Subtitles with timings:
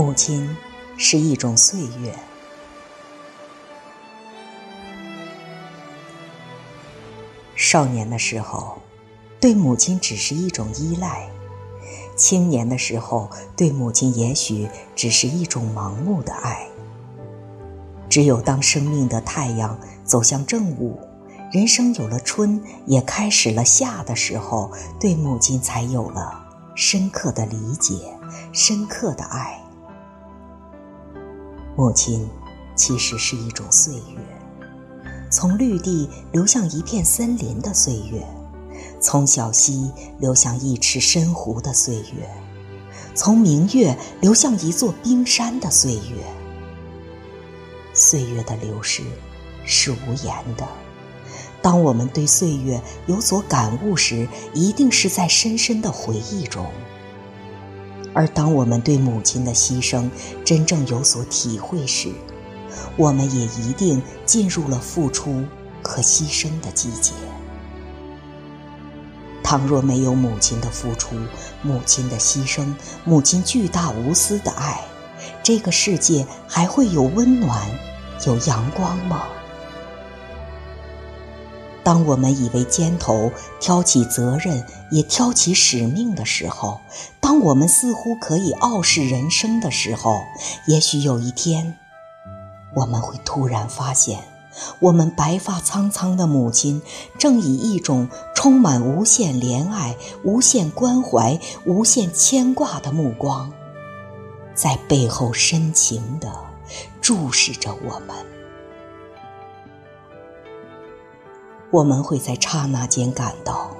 [0.00, 0.56] 母亲
[0.96, 2.14] 是一种岁月。
[7.56, 8.78] 少年的时候，
[9.40, 11.28] 对母亲只是一种依赖；
[12.14, 16.68] 青年的时候，对母亲也许只是一种盲目的爱。
[18.08, 20.96] 只有当生命的太阳走向正午，
[21.50, 26.40] 人生有了春，也开始了夏的时候，对母亲才有了
[26.76, 28.16] 深刻的理解，
[28.52, 29.60] 深刻的爱。
[31.78, 32.28] 母亲
[32.74, 34.18] 其实是一种岁月，
[35.30, 38.26] 从绿地流向一片森林的岁月，
[39.00, 42.28] 从小溪流向一池深湖的岁月，
[43.14, 46.24] 从明月流向一座冰山的岁月。
[47.94, 49.04] 岁月的流逝
[49.64, 50.66] 是无言的。
[51.62, 56.66] 当我们对岁月有所感悟时，一定是在深深的回忆中。
[58.18, 60.10] 而当我们对母亲的牺牲
[60.44, 62.08] 真正有所体会时，
[62.96, 65.44] 我们也一定进入了付出
[65.84, 67.12] 和牺牲的季节。
[69.44, 71.14] 倘若没有母亲的付出、
[71.62, 72.74] 母亲的牺牲、
[73.04, 74.80] 母亲巨大无私的爱，
[75.44, 77.70] 这个世界还会有温暖、
[78.26, 79.28] 有阳光吗？
[81.88, 86.82] 当我们以为肩头挑起责任，也挑起使命的时候，
[87.18, 90.20] 当我们似乎可以傲视人生的时候，
[90.66, 91.78] 也许有一天，
[92.74, 94.20] 我们会突然发现，
[94.80, 96.82] 我们白发苍苍的母亲，
[97.18, 103.50] 正以一种充满无限怜爱、无限关怀、无限牵挂的目光，
[104.54, 106.30] 在背后深情地
[107.00, 108.14] 注视着我们。
[111.70, 113.76] 我们会在刹那间感到，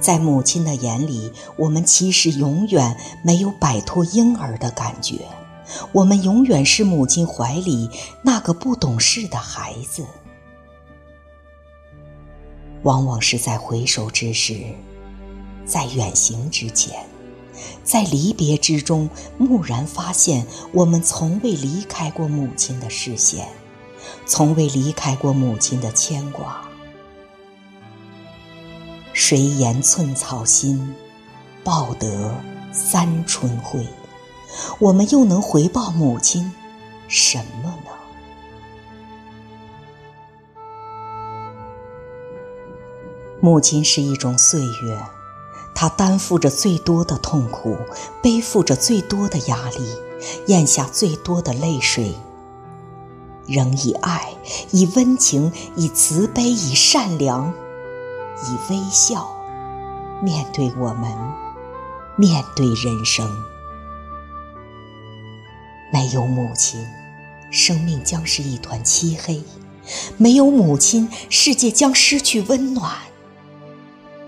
[0.00, 5.26] 在母亲的眼里，我们其实永远没有摆脱婴儿的感觉，
[5.92, 7.88] 我们永远是母亲怀里
[8.22, 10.04] 那个不懂事的孩子。
[12.82, 14.58] 往往是在回首之时，
[15.64, 17.06] 在远行之前，
[17.82, 19.08] 在离别之中，
[19.38, 23.48] 蓦然发现，我们从未离开过母亲的视线，
[24.26, 26.69] 从未离开过母亲的牵挂。
[29.22, 30.94] 谁言寸草心，
[31.62, 32.34] 报得
[32.72, 33.86] 三春晖？
[34.78, 36.50] 我们又能回报母亲
[37.06, 37.90] 什么呢？
[43.42, 44.98] 母亲是一种岁月，
[45.74, 47.76] 她担负着最多的痛苦，
[48.22, 49.96] 背负着最多的压力，
[50.46, 52.14] 咽下最多的泪水，
[53.46, 54.32] 仍以爱、
[54.70, 57.52] 以温情、以慈悲、以善良。
[58.48, 59.28] 以微笑
[60.22, 61.10] 面对我们，
[62.16, 63.28] 面对人生。
[65.92, 66.86] 没有母亲，
[67.50, 69.42] 生命将是一团漆黑；
[70.16, 72.92] 没有母亲，世界将失去温暖。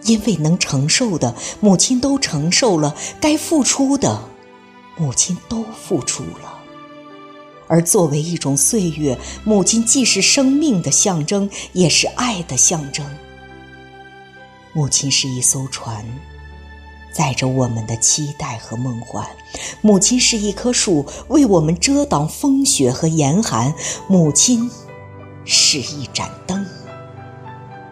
[0.05, 4.23] 因为能承受的，母亲都承受了；该付出的，
[4.97, 6.59] 母亲都付出了。
[7.69, 13.07] 而作为一种岁月，母亲既是生命的象征，也是爱的象征。
[14.75, 16.03] 母亲是一艘船，
[17.13, 19.23] 载着我们的期待和梦幻；
[19.83, 23.75] 母亲是一棵树，为我们遮挡风雪和严寒；
[24.09, 24.71] 母亲
[25.45, 26.65] 是一盏灯，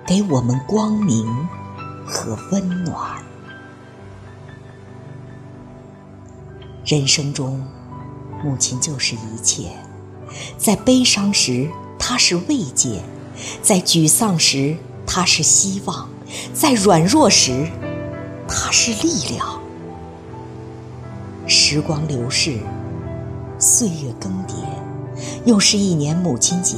[0.06, 1.26] 给我们光明
[2.06, 3.22] 和温暖。
[6.86, 7.62] 人生中，
[8.42, 9.70] 母亲就是一切。
[10.56, 11.68] 在悲伤时，
[11.98, 13.02] 她是慰藉；
[13.60, 16.08] 在沮丧时，她是希望。
[16.52, 17.66] 在软弱时，
[18.46, 19.60] 它是力量。
[21.46, 22.58] 时光流逝，
[23.58, 24.54] 岁月更迭，
[25.44, 26.76] 又是一年母亲节。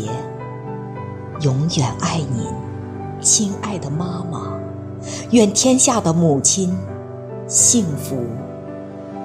[1.40, 2.46] 永远爱您，
[3.20, 4.58] 亲爱的妈妈。
[5.32, 6.76] 愿天下的母亲
[7.46, 8.24] 幸福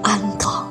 [0.01, 0.66] 安康。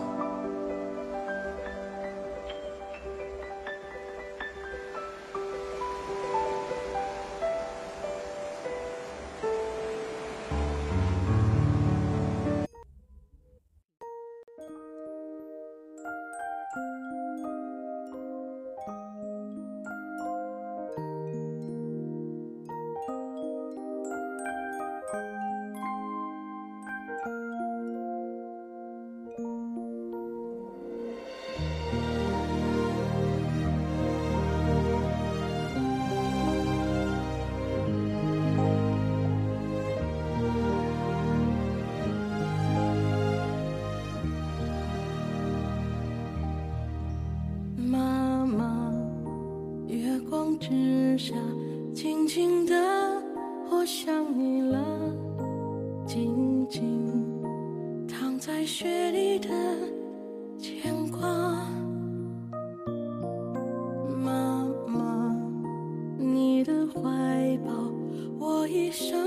[52.26, 52.74] 静静的
[53.70, 54.84] 我想你了
[56.04, 56.82] 静静
[58.08, 59.48] 躺在雪里的
[60.58, 61.20] 牵挂。
[64.24, 65.36] 妈妈
[66.18, 67.00] 你的怀
[67.64, 67.72] 抱
[68.40, 69.25] 我一生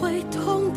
[0.00, 0.72] 会痛